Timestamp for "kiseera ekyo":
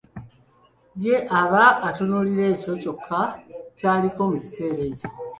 4.43-5.07